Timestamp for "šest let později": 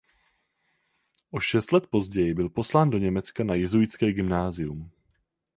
1.39-2.33